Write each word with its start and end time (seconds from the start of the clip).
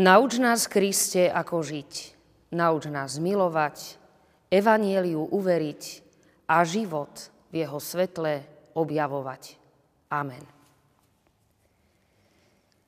Nauč 0.00 0.40
nás, 0.40 0.64
Kriste, 0.64 1.28
ako 1.28 1.60
žiť. 1.60 2.16
Nauč 2.56 2.88
nás 2.88 3.20
milovať, 3.20 4.00
evanieliu 4.48 5.28
uveriť 5.28 5.82
a 6.48 6.64
život 6.64 7.12
v 7.52 7.60
jeho 7.60 7.76
svetle 7.76 8.40
objavovať. 8.72 9.60
Amen. 10.08 10.40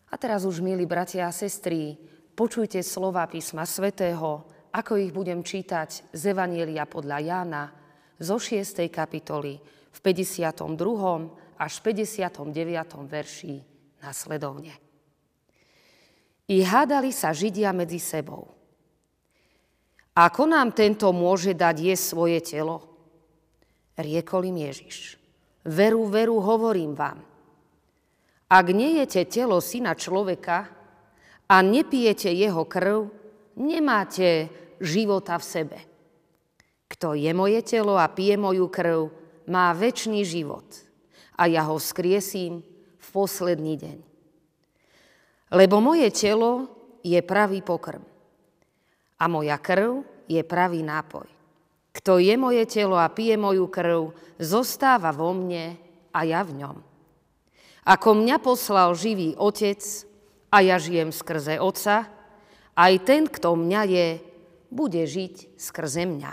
A 0.09 0.15
teraz 0.17 0.49
už, 0.49 0.65
milí 0.65 0.89
bratia 0.89 1.29
a 1.29 1.37
sestry, 1.37 2.01
počujte 2.33 2.81
slova 2.81 3.29
písma 3.29 3.69
svätého, 3.69 4.49
ako 4.73 4.97
ich 4.97 5.13
budem 5.13 5.45
čítať 5.45 6.17
z 6.17 6.23
Evanielia 6.33 6.89
podľa 6.89 7.19
Jána 7.21 7.65
zo 8.17 8.41
6. 8.41 8.89
kapitoly 8.89 9.61
v 9.93 9.99
52. 10.01 10.65
až 11.61 11.73
59. 11.85 12.49
verši 13.05 13.61
nasledovne. 14.01 14.92
I 16.51 16.63
hádali 16.67 17.15
sa 17.15 17.31
Židia 17.31 17.71
medzi 17.71 18.03
sebou. 18.03 18.51
Ako 20.13 20.45
nám 20.45 20.77
tento 20.77 21.09
môže 21.15 21.57
dať 21.57 21.77
je 21.93 21.95
svoje 21.97 22.39
telo? 22.45 22.85
Riekol 23.97 24.53
im 24.53 24.61
Ježiš. 24.69 25.17
Veru, 25.65 26.05
veru, 26.11 26.43
hovorím 26.43 26.93
vám. 26.93 27.23
Ak 28.53 28.67
nejete 28.69 29.25
telo 29.25 29.63
syna 29.65 29.97
človeka 29.97 30.69
a 31.49 31.57
nepijete 31.65 32.29
jeho 32.29 32.69
krv, 32.69 33.09
nemáte 33.57 34.53
života 34.83 35.41
v 35.41 35.45
sebe. 35.45 35.79
Kto 36.93 37.17
je 37.17 37.33
moje 37.33 37.65
telo 37.65 37.97
a 37.97 38.05
pije 38.13 38.37
moju 38.37 38.69
krv, 38.69 39.09
má 39.49 39.73
väčší 39.73 40.21
život 40.29 40.67
a 41.41 41.49
ja 41.49 41.65
ho 41.65 41.81
skriesím 41.81 42.61
v 43.01 43.09
posledný 43.09 43.81
deň. 43.81 44.12
Lebo 45.53 45.85
moje 45.85 46.09
telo 46.11 46.69
je 47.05 47.21
pravý 47.21 47.61
pokrm 47.61 48.01
a 49.21 49.25
moja 49.29 49.61
krv 49.61 50.03
je 50.25 50.41
pravý 50.43 50.81
nápoj. 50.81 51.29
Kto 51.93 52.17
je 52.17 52.35
moje 52.41 52.65
telo 52.65 52.97
a 52.97 53.13
pije 53.13 53.37
moju 53.37 53.69
krv, 53.69 54.17
zostáva 54.41 55.13
vo 55.13 55.37
mne 55.37 55.77
a 56.09 56.25
ja 56.25 56.41
v 56.41 56.57
ňom. 56.57 56.77
Ako 57.85 58.17
mňa 58.17 58.37
poslal 58.41 58.97
živý 58.97 59.37
otec 59.37 59.83
a 60.49 60.65
ja 60.65 60.81
žijem 60.81 61.13
skrze 61.13 61.61
otca, 61.61 62.09
aj 62.73 62.95
ten, 63.05 63.29
kto 63.29 63.53
mňa 63.53 63.83
je, 63.85 64.09
bude 64.73 65.03
žiť 65.05 65.61
skrze 65.61 66.09
mňa. 66.09 66.33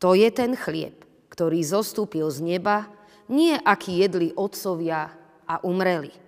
To 0.00 0.16
je 0.16 0.30
ten 0.32 0.56
chlieb, 0.56 1.04
ktorý 1.28 1.60
zostúpil 1.60 2.32
z 2.32 2.40
neba, 2.40 2.88
nie 3.28 3.52
aký 3.52 4.00
jedli 4.00 4.32
otcovia 4.32 5.12
a 5.44 5.60
umreli. 5.60 6.27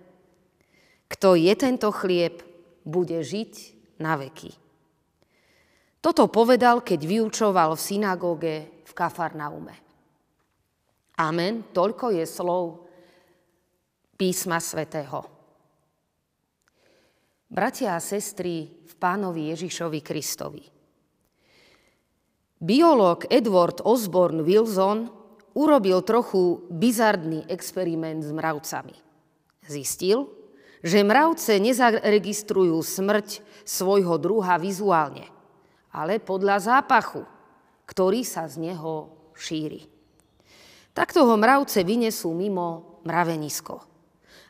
Kto 1.11 1.35
je 1.35 1.51
tento 1.59 1.91
chlieb, 1.91 2.47
bude 2.87 3.19
žiť 3.21 3.53
na 3.99 4.15
veky. 4.15 4.55
Toto 6.01 6.33
povedal, 6.33 6.81
keď 6.81 7.01
vyučoval 7.05 7.77
v 7.77 7.85
synagóge 7.85 8.55
v 8.89 8.93
Kafarnaume. 8.97 9.75
Amen. 11.21 11.69
Toľko 11.77 12.17
je 12.17 12.25
slov 12.25 12.89
písma 14.17 14.57
svätého. 14.57 15.21
Bratia 17.51 17.99
a 17.99 18.01
sestry 18.01 18.71
v 18.89 18.93
pánovi 18.97 19.53
Ježišovi 19.53 20.01
Kristovi. 20.01 20.65
Biológ 22.61 23.29
Edward 23.29 23.85
Osborne 23.85 24.41
Wilson 24.41 25.11
urobil 25.53 26.01
trochu 26.01 26.65
bizardný 26.73 27.45
experiment 27.51 28.25
s 28.25 28.33
mravcami. 28.33 28.97
Zistil, 29.69 30.40
že 30.81 31.05
mravce 31.05 31.61
nezaregistrujú 31.61 32.81
smrť 32.81 33.45
svojho 33.69 34.17
druha 34.17 34.57
vizuálne, 34.57 35.29
ale 35.93 36.17
podľa 36.17 36.57
zápachu, 36.61 37.25
ktorý 37.85 38.25
sa 38.25 38.49
z 38.49 38.73
neho 38.73 39.13
šíri. 39.37 39.85
Takto 40.97 41.29
ho 41.29 41.35
mravce 41.37 41.85
vynesú 41.85 42.33
mimo 42.33 43.01
mravenisko. 43.07 43.83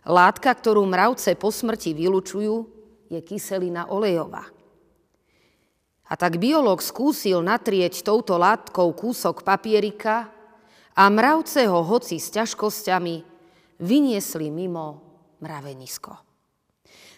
Látka, 0.08 0.48
ktorú 0.56 0.86
mravce 0.88 1.36
po 1.36 1.52
smrti 1.52 1.92
vylučujú, 1.92 2.56
je 3.10 3.20
kyselina 3.20 3.91
olejová. 3.91 4.48
A 6.10 6.18
tak 6.18 6.42
biológ 6.42 6.82
skúsil 6.82 7.38
natrieť 7.42 8.02
touto 8.02 8.34
látkou 8.34 8.91
kúsok 8.94 9.47
papierika 9.47 10.30
a 10.94 11.04
mravce 11.06 11.70
ho 11.70 11.86
hoci 11.86 12.18
s 12.18 12.34
ťažkosťami 12.34 13.22
vyniesli 13.78 14.50
mimo 14.50 15.09
mravenisko. 15.41 16.17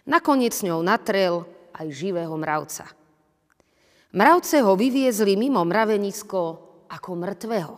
Nakoniec 0.08 0.54
ňou 0.66 0.82
natrel 0.82 1.46
aj 1.74 1.86
živého 1.90 2.34
mravca. 2.34 2.90
Mravce 4.12 4.60
ho 4.60 4.74
vyviezli 4.74 5.38
mimo 5.38 5.62
mravenisko 5.62 6.42
ako 6.90 7.10
mŕtvého. 7.16 7.76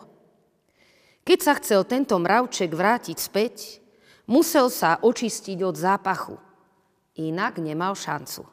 Keď 1.24 1.38
sa 1.40 1.54
chcel 1.56 1.86
tento 1.88 2.18
mravček 2.20 2.74
vrátiť 2.74 3.16
späť, 3.16 3.80
musel 4.28 4.68
sa 4.68 5.00
očistiť 5.00 5.58
od 5.62 5.76
zápachu. 5.78 6.36
Inak 7.20 7.62
nemal 7.62 7.94
šancu. 7.94 8.44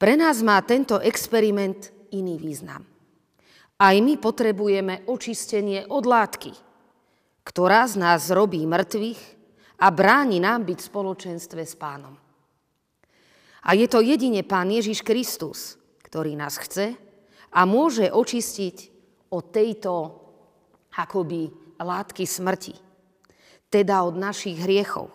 Pre 0.00 0.14
nás 0.18 0.42
má 0.42 0.58
tento 0.64 0.98
experiment 0.98 1.92
iný 2.10 2.40
význam. 2.40 2.82
Aj 3.78 3.94
my 3.98 4.14
potrebujeme 4.18 5.06
očistenie 5.06 5.86
od 5.90 6.06
látky, 6.06 6.54
ktorá 7.42 7.86
z 7.86 7.98
nás 7.98 8.30
robí 8.30 8.62
mŕtvych 8.62 9.41
a 9.82 9.86
bráni 9.90 10.38
nám 10.38 10.62
byť 10.62 10.78
v 10.78 10.88
spoločenstve 10.94 11.62
s 11.66 11.74
pánom. 11.74 12.14
A 13.66 13.74
je 13.74 13.86
to 13.90 13.98
jedine 13.98 14.46
pán 14.46 14.70
Ježiš 14.70 15.02
Kristus, 15.02 15.74
ktorý 16.06 16.38
nás 16.38 16.54
chce 16.58 16.94
a 17.50 17.60
môže 17.66 18.06
očistiť 18.06 18.76
od 19.34 19.44
tejto 19.50 19.92
akoby 20.94 21.50
látky 21.82 22.22
smrti, 22.22 22.78
teda 23.66 24.06
od 24.06 24.14
našich 24.14 24.62
hriechov, 24.62 25.10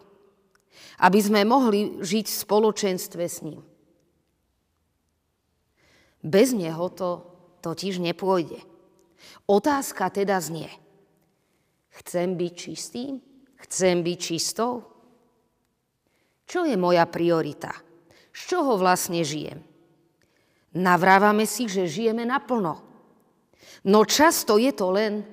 aby 0.99 1.19
sme 1.23 1.47
mohli 1.47 2.03
žiť 2.03 2.25
v 2.27 2.41
spoločenstve 2.43 3.23
s 3.23 3.39
ním. 3.47 3.63
Bez 6.19 6.51
neho 6.51 6.91
to 6.91 7.23
totiž 7.63 8.03
nepôjde. 8.03 8.59
Otázka 9.47 10.11
teda 10.11 10.43
znie, 10.43 10.67
chcem 12.03 12.35
byť 12.35 12.51
čistým? 12.51 13.26
Chcem 13.57 14.05
byť 14.05 14.17
čistou? 14.21 14.85
Čo 16.47 16.63
je 16.63 16.77
moja 16.77 17.03
priorita? 17.09 17.73
Z 18.31 18.55
čoho 18.55 18.77
vlastne 18.77 19.25
žijem? 19.25 19.59
Navrávame 20.77 21.49
si, 21.49 21.65
že 21.65 21.89
žijeme 21.89 22.23
naplno. 22.23 22.85
No 23.83 24.05
často 24.05 24.61
je 24.61 24.71
to 24.71 24.93
len 24.93 25.25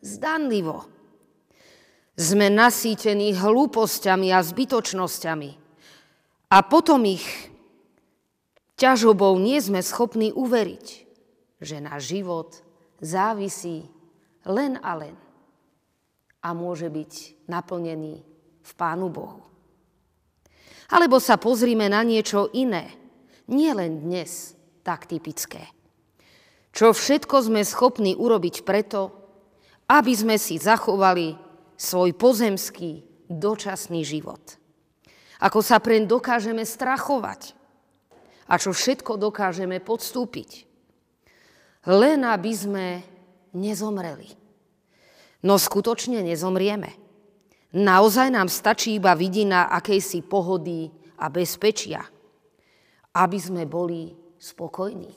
zdanlivo. 0.00 0.88
Sme 2.16 2.48
nasýtení 2.48 3.36
hlúpostiami 3.36 4.32
a 4.32 4.40
zbytočnosťami. 4.40 5.50
A 6.48 6.58
potom 6.64 7.04
ich 7.04 7.52
ťažobou 8.80 9.36
nie 9.36 9.60
sme 9.60 9.84
schopní 9.84 10.32
uveriť, 10.32 10.86
že 11.60 11.76
náš 11.84 12.16
život 12.16 12.56
závisí 13.04 13.84
len 14.48 14.80
a 14.80 14.96
len 14.96 15.25
a 16.46 16.54
môže 16.54 16.86
byť 16.86 17.42
naplnený 17.50 18.22
v 18.62 18.72
Pánu 18.78 19.10
Bohu. 19.10 19.42
Alebo 20.94 21.18
sa 21.18 21.34
pozrime 21.34 21.90
na 21.90 22.06
niečo 22.06 22.46
iné, 22.54 22.94
nie 23.50 23.74
len 23.74 24.06
dnes 24.06 24.54
tak 24.86 25.10
typické. 25.10 25.66
Čo 26.70 26.94
všetko 26.94 27.50
sme 27.50 27.66
schopní 27.66 28.14
urobiť 28.14 28.62
preto, 28.62 29.10
aby 29.90 30.14
sme 30.14 30.38
si 30.38 30.62
zachovali 30.62 31.34
svoj 31.74 32.14
pozemský, 32.14 33.02
dočasný 33.26 34.06
život. 34.06 34.38
Ako 35.42 35.58
sa 35.66 35.82
preň 35.82 36.06
dokážeme 36.06 36.62
strachovať 36.62 37.58
a 38.46 38.54
čo 38.54 38.70
všetko 38.70 39.18
dokážeme 39.18 39.82
podstúpiť. 39.82 40.62
Len 41.90 42.22
aby 42.22 42.52
sme 42.54 42.86
nezomreli 43.50 44.45
No 45.46 45.62
skutočne 45.62 46.26
nezomrieme. 46.26 46.90
Naozaj 47.70 48.34
nám 48.34 48.50
stačí 48.50 48.98
iba 48.98 49.14
vidina 49.14 49.70
akejsi 49.70 50.26
pohody 50.26 50.90
a 51.22 51.30
bezpečia, 51.30 52.02
aby 53.14 53.38
sme 53.38 53.62
boli 53.62 54.10
spokojní, 54.42 55.14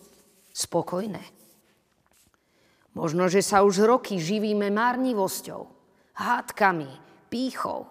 spokojné. 0.54 1.24
Možno, 2.94 3.26
že 3.26 3.42
sa 3.42 3.66
už 3.66 3.90
roky 3.90 4.22
živíme 4.22 4.70
márnivosťou, 4.70 5.66
hádkami, 6.14 6.90
pýchou. 7.34 7.90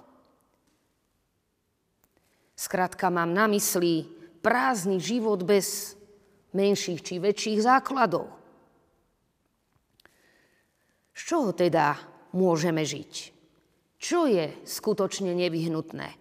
Skrátka 2.54 3.10
mám 3.10 3.34
na 3.34 3.50
mysli 3.50 4.06
prázdny 4.42 5.02
život 5.02 5.42
bez 5.42 5.98
menších 6.54 7.02
či 7.02 7.14
väčších 7.18 7.58
základov. 7.66 8.30
Z 11.18 11.20
čoho 11.34 11.50
teda 11.50 12.17
môžeme 12.32 12.84
žiť. 12.84 13.34
Čo 13.98 14.30
je 14.30 14.54
skutočne 14.62 15.34
nevyhnutné? 15.34 16.14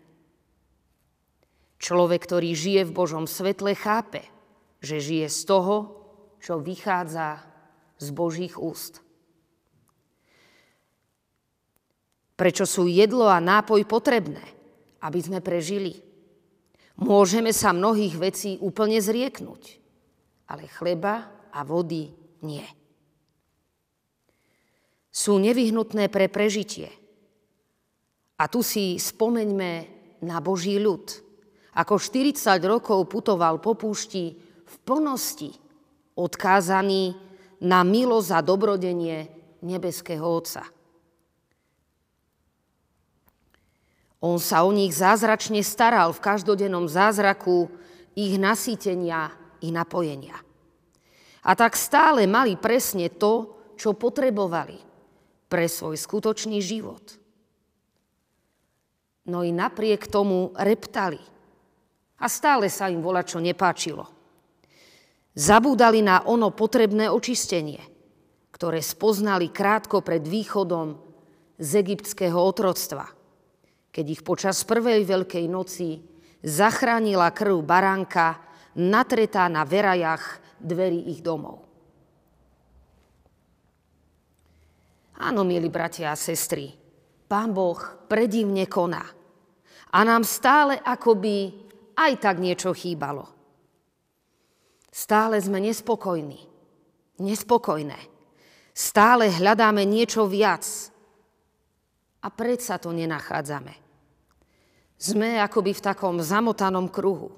Človek, 1.78 2.22
ktorý 2.26 2.58
žije 2.58 2.90
v 2.90 2.96
Božom 2.96 3.30
svetle, 3.30 3.78
chápe, 3.78 4.26
že 4.82 4.98
žije 4.98 5.30
z 5.30 5.40
toho, 5.46 5.76
čo 6.42 6.58
vychádza 6.58 7.46
z 8.02 8.08
Božích 8.14 8.58
úst. 8.58 9.06
Prečo 12.38 12.70
sú 12.70 12.86
jedlo 12.86 13.26
a 13.30 13.42
nápoj 13.42 13.82
potrebné? 13.90 14.42
Aby 15.02 15.20
sme 15.22 15.40
prežili. 15.42 16.02
Môžeme 16.98 17.54
sa 17.54 17.74
mnohých 17.74 18.18
vecí 18.18 18.58
úplne 18.58 18.98
zrieknúť, 18.98 19.78
ale 20.50 20.66
chleba 20.66 21.30
a 21.54 21.62
vody 21.62 22.10
nie. 22.42 22.66
Sú 25.18 25.42
nevyhnutné 25.42 26.14
pre 26.14 26.30
prežitie. 26.30 26.94
A 28.38 28.46
tu 28.46 28.62
si 28.62 29.02
spomeňme 29.02 29.72
na 30.22 30.38
Boží 30.38 30.78
ľud. 30.78 31.10
Ako 31.74 31.98
40 31.98 32.38
rokov 32.70 33.10
putoval 33.10 33.58
po 33.58 33.74
púšti 33.74 34.38
v 34.62 34.76
plnosti, 34.86 35.58
odkázaný 36.14 37.18
na 37.66 37.82
milosť 37.82 38.30
a 38.30 38.40
dobrodenie 38.46 39.26
nebeského 39.66 40.22
Otca. 40.22 40.62
On 44.22 44.38
sa 44.38 44.62
o 44.66 44.70
nich 44.70 44.94
zázračne 44.94 45.66
staral 45.66 46.14
v 46.14 46.22
každodennom 46.22 46.86
zázraku 46.86 47.74
ich 48.14 48.38
nasýtenia 48.38 49.34
i 49.66 49.74
napojenia. 49.74 50.38
A 51.42 51.58
tak 51.58 51.74
stále 51.74 52.30
mali 52.30 52.54
presne 52.54 53.10
to, 53.10 53.58
čo 53.78 53.98
potrebovali 53.98 54.87
pre 55.48 55.68
svoj 55.68 55.96
skutočný 55.96 56.60
život. 56.60 57.04
No 59.28 59.44
i 59.44 59.52
napriek 59.52 60.08
tomu 60.08 60.56
reptali. 60.56 61.20
A 62.18 62.26
stále 62.32 62.72
sa 62.72 62.88
im 62.88 63.04
volá, 63.04 63.28
čo 63.28 63.44
nepáčilo. 63.44 64.08
Zabúdali 65.38 66.02
na 66.02 66.26
ono 66.26 66.50
potrebné 66.50 67.12
očistenie, 67.12 67.84
ktoré 68.50 68.82
spoznali 68.82 69.54
krátko 69.54 70.02
pred 70.02 70.26
východom 70.26 70.98
z 71.60 71.70
egyptského 71.84 72.40
otroctva– 72.40 73.14
keď 73.98 74.06
ich 74.14 74.22
počas 74.22 74.62
prvej 74.62 75.10
veľkej 75.10 75.46
noci 75.50 75.98
zachránila 76.46 77.34
krv 77.34 77.66
baránka 77.66 78.38
natretá 78.78 79.50
na 79.50 79.66
verajach 79.66 80.38
dverí 80.62 81.10
ich 81.10 81.26
domov. 81.26 81.66
Áno, 85.18 85.42
milí 85.42 85.66
bratia 85.74 86.14
a 86.14 86.18
sestry, 86.18 86.70
Pán 87.28 87.52
Boh 87.52 87.78
predivne 88.08 88.70
koná. 88.70 89.04
A 89.92 90.00
nám 90.06 90.24
stále 90.24 90.78
akoby 90.80 91.52
aj 91.98 92.14
tak 92.22 92.38
niečo 92.38 92.72
chýbalo. 92.72 93.26
Stále 94.94 95.42
sme 95.42 95.58
nespokojní. 95.60 96.40
Nespokojné. 97.18 97.98
Stále 98.78 99.34
hľadáme 99.34 99.84
niečo 99.90 100.30
viac. 100.30 100.64
A 102.22 102.28
predsa 102.30 102.78
to 102.78 102.94
nenachádzame. 102.94 103.74
Sme 104.98 105.38
akoby 105.42 105.74
v 105.78 105.86
takom 105.86 106.18
zamotanom 106.22 106.90
kruhu. 106.90 107.34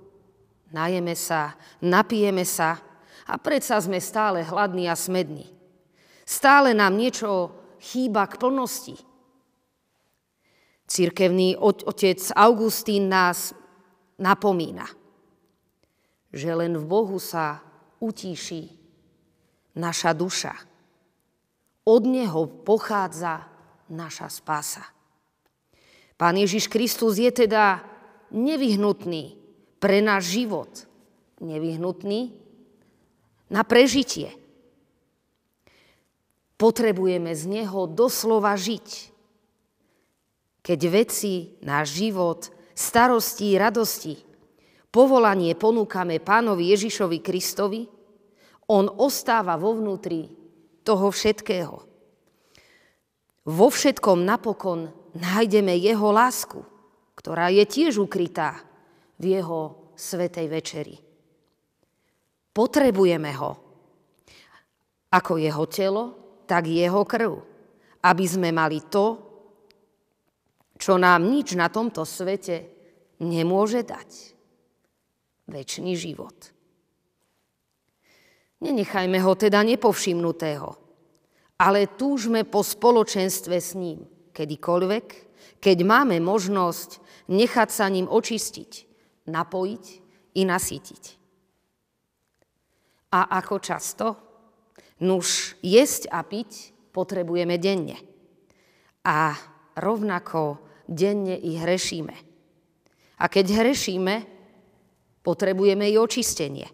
Najeme 0.72 1.16
sa, 1.16 1.56
napijeme 1.82 2.44
sa 2.44 2.80
a 3.26 3.36
predsa 3.40 3.80
sme 3.82 4.00
stále 4.00 4.46
hladní 4.46 4.88
a 4.88 4.96
smední. 4.96 5.50
Stále 6.24 6.78
nám 6.78 6.94
niečo 6.94 7.59
chýba 7.80 8.28
k 8.28 8.38
plnosti. 8.38 8.96
Cirkevný 10.90 11.56
otec 11.60 12.20
Augustín 12.34 13.10
nás 13.10 13.54
napomína, 14.18 14.90
že 16.34 16.50
len 16.54 16.76
v 16.76 16.86
Bohu 16.86 17.18
sa 17.22 17.62
utíši 18.02 18.64
naša 19.78 20.12
duša. 20.16 20.54
Od 21.86 22.04
Neho 22.06 22.46
pochádza 22.66 23.48
naša 23.90 24.28
spása. 24.30 24.86
Pán 26.20 26.36
Ježiš 26.36 26.68
Kristus 26.68 27.16
je 27.16 27.32
teda 27.32 27.80
nevyhnutný 28.36 29.40
pre 29.80 30.04
náš 30.04 30.36
život. 30.36 30.70
Nevyhnutný 31.40 32.36
na 33.48 33.64
prežitie. 33.64 34.39
Potrebujeme 36.60 37.32
z 37.32 37.48
Neho 37.48 37.88
doslova 37.88 38.60
žiť. 38.60 39.16
Keď 40.60 40.80
veci, 40.92 41.56
náš 41.64 42.04
život, 42.04 42.52
starosti, 42.76 43.56
radosti, 43.56 44.20
povolanie 44.92 45.56
ponúkame 45.56 46.20
pánovi 46.20 46.76
Ježišovi 46.76 47.24
Kristovi, 47.24 47.88
on 48.68 48.92
ostáva 48.92 49.56
vo 49.56 49.72
vnútri 49.80 50.28
toho 50.84 51.08
všetkého. 51.08 51.76
Vo 53.48 53.68
všetkom 53.72 54.20
napokon 54.28 54.92
nájdeme 55.16 55.80
jeho 55.80 56.12
lásku, 56.12 56.60
ktorá 57.16 57.48
je 57.56 57.64
tiež 57.64 58.04
ukrytá 58.04 58.60
v 59.16 59.40
jeho 59.40 59.90
svetej 59.96 60.48
večeri. 60.52 60.96
Potrebujeme 62.52 63.32
ho. 63.40 63.52
Ako 65.10 65.40
jeho 65.40 65.66
telo, 65.66 66.19
tak 66.50 66.66
jeho 66.66 67.06
krv. 67.06 67.38
Aby 68.02 68.26
sme 68.26 68.50
mali 68.50 68.82
to, 68.90 69.22
čo 70.80 70.98
nám 70.98 71.30
nič 71.30 71.54
na 71.54 71.70
tomto 71.70 72.02
svete 72.02 72.66
nemôže 73.22 73.86
dať. 73.86 74.10
Večný 75.46 75.94
život. 75.94 76.34
Nenechajme 78.60 79.20
ho 79.22 79.34
teda 79.38 79.62
nepovšimnutého, 79.62 80.70
ale 81.62 81.96
túžme 81.96 82.44
po 82.50 82.66
spoločenstve 82.66 83.56
s 83.62 83.78
ním– 83.78 84.02
kedykoľvek, 84.40 85.08
keď 85.60 85.78
máme 85.84 86.16
možnosť 86.24 87.04
nechať 87.28 87.70
sa 87.70 87.92
ním 87.92 88.08
očistiť, 88.08 88.72
napojiť 89.28 89.86
i 90.40 90.42
nasýtiť. 90.48 91.04
A 93.12 93.36
ako 93.44 93.56
často? 93.60 94.06
Nuž 95.00 95.56
jesť 95.64 96.12
a 96.12 96.24
piť 96.28 96.76
potrebujeme 96.92 97.56
denne. 97.56 97.96
A 99.08 99.36
rovnako 99.80 100.60
denne 100.90 101.40
i 101.40 101.56
hrešíme. 101.56 102.16
A 103.20 103.26
keď 103.32 103.64
hrešíme, 103.64 104.16
potrebujeme 105.24 105.88
i 105.88 105.96
očistenie. 105.96 106.68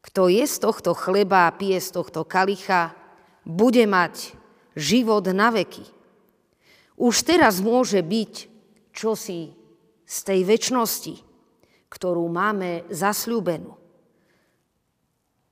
Kto 0.00 0.30
je 0.32 0.44
z 0.46 0.56
tohto 0.60 0.96
chleba 0.96 1.46
a 1.46 1.54
pije 1.54 1.78
z 1.80 1.90
tohto 1.92 2.24
kalicha, 2.24 2.96
bude 3.44 3.84
mať 3.88 4.36
život 4.76 5.24
na 5.32 5.50
veky. 5.50 5.84
Už 7.00 7.24
teraz 7.24 7.64
môže 7.64 8.04
byť 8.04 8.34
čosi 8.92 9.56
z 10.04 10.18
tej 10.20 10.40
väčšnosti, 10.44 11.14
ktorú 11.88 12.28
máme 12.28 12.84
zasľúbenú. 12.92 13.79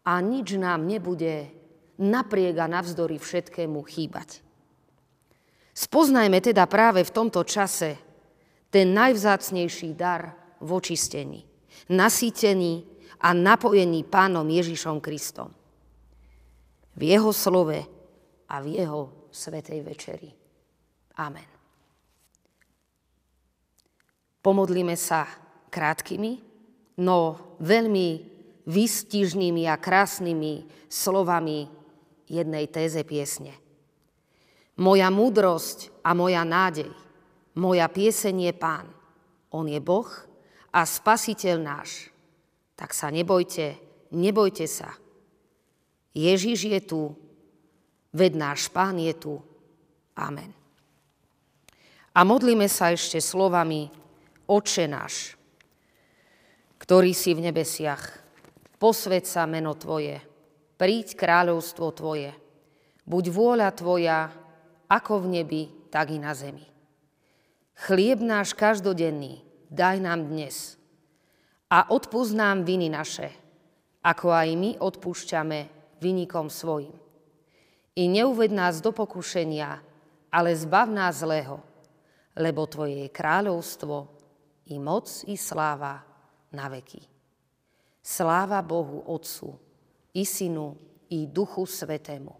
A 0.08 0.24
nič 0.24 0.56
nám 0.56 0.88
nebude 0.88 1.52
napriek 2.00 2.56
a 2.56 2.70
navzdory 2.70 3.20
všetkému 3.20 3.84
chýbať. 3.84 4.40
Spoznajme 5.76 6.40
teda 6.40 6.64
práve 6.64 7.04
v 7.04 7.12
tomto 7.12 7.44
čase 7.44 8.00
ten 8.72 8.96
najvzácnejší 8.96 9.92
dar 9.92 10.32
v 10.64 10.70
očistení, 10.72 11.44
nasýtený 11.92 12.88
a 13.20 13.36
napojený 13.36 14.08
Pánom 14.08 14.48
Ježišom 14.48 14.98
Kristom. 15.04 15.52
V 16.96 17.02
Jeho 17.04 17.30
slove 17.30 17.78
a 18.48 18.56
v 18.64 18.66
Jeho 18.80 19.28
svetej 19.28 19.80
večeri. 19.84 20.30
Amen. 21.20 21.50
Pomodlíme 24.40 24.96
sa 24.96 25.28
krátkými, 25.68 26.32
no 27.04 27.36
veľmi 27.60 28.37
výstižnými 28.68 29.64
a 29.64 29.80
krásnymi 29.80 30.68
slovami 30.92 31.72
jednej 32.28 32.68
téze 32.68 33.00
piesne. 33.02 33.56
Moja 34.78 35.08
múdrosť 35.08 35.90
a 36.04 36.12
moja 36.12 36.44
nádej, 36.44 36.92
moja 37.58 37.88
pieseň 37.88 38.52
je 38.52 38.54
Pán. 38.54 38.86
On 39.50 39.64
je 39.64 39.80
Boh 39.80 40.06
a 40.70 40.84
Spasiteľ 40.84 41.56
náš. 41.58 42.12
Tak 42.78 42.94
sa 42.94 43.10
nebojte, 43.10 43.74
nebojte 44.14 44.68
sa. 44.70 44.94
Ježiš 46.14 46.70
je 46.70 46.80
tu, 46.84 47.02
veď 48.14 48.32
náš 48.38 48.70
Pán 48.70 49.00
je 49.00 49.16
tu. 49.16 49.34
Amen. 50.14 50.54
A 52.14 52.22
modlíme 52.22 52.70
sa 52.70 52.94
ešte 52.94 53.18
slovami 53.18 53.90
Oče 54.46 54.86
náš, 54.86 55.34
ktorý 56.78 57.10
si 57.14 57.34
v 57.34 57.50
nebesiach, 57.50 58.27
posved 58.78 59.26
sa 59.26 59.44
meno 59.44 59.74
Tvoje, 59.74 60.22
príď 60.78 61.18
kráľovstvo 61.18 61.90
Tvoje, 61.92 62.30
buď 63.04 63.24
vôľa 63.34 63.68
Tvoja, 63.74 64.30
ako 64.88 65.26
v 65.26 65.42
nebi, 65.42 65.62
tak 65.90 66.14
i 66.14 66.18
na 66.22 66.32
zemi. 66.32 66.64
Chlieb 67.78 68.22
náš 68.22 68.54
každodenný 68.54 69.42
daj 69.68 70.00
nám 70.02 70.26
dnes. 70.26 70.74
A 71.68 71.84
odpúsť 71.92 72.32
nám 72.32 72.64
viny 72.64 72.88
naše, 72.88 73.28
ako 74.00 74.32
aj 74.32 74.48
my 74.56 74.70
odpúšťame 74.80 75.58
vynikom 76.00 76.48
svojim. 76.48 76.96
I 77.98 78.08
neuved 78.08 78.54
nás 78.54 78.80
do 78.80 78.94
pokušenia, 78.94 79.84
ale 80.32 80.50
zbav 80.56 80.88
nás 80.88 81.20
zlého, 81.20 81.60
lebo 82.38 82.64
Tvoje 82.64 83.04
je 83.04 83.08
kráľovstvo, 83.12 83.96
i 84.68 84.76
moc, 84.76 85.08
i 85.24 85.36
sláva 85.36 86.04
na 86.52 86.68
veky. 86.68 87.17
Sláva 88.08 88.64
Bohu 88.64 89.04
Otcu, 89.04 89.52
i 90.16 90.24
Synu, 90.24 90.72
i 91.12 91.28
Duchu 91.28 91.68
Svetému, 91.68 92.32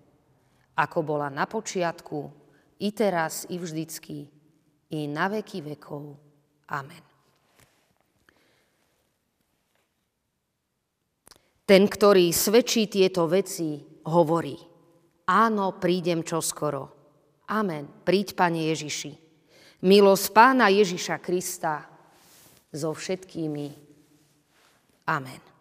ako 0.72 0.98
bola 1.04 1.28
na 1.28 1.44
počiatku, 1.44 2.32
i 2.80 2.88
teraz, 2.96 3.44
i 3.52 3.60
vždycky, 3.60 4.32
i 4.88 5.04
na 5.04 5.28
veky 5.28 5.60
vekov. 5.60 6.16
Amen. 6.72 7.04
Ten, 11.68 11.84
ktorý 11.84 12.32
svedčí 12.32 12.88
tieto 12.88 13.28
veci, 13.28 13.76
hovorí, 14.08 14.56
áno, 15.28 15.76
prídem 15.76 16.24
čoskoro. 16.24 16.96
Amen. 17.52 17.84
Príď, 18.08 18.32
Pane 18.32 18.72
Ježiši. 18.72 19.12
Milosť 19.84 20.32
Pána 20.32 20.72
Ježiša 20.72 21.20
Krista 21.20 21.84
so 22.72 22.96
všetkými. 22.96 23.68
Amen. 25.04 25.57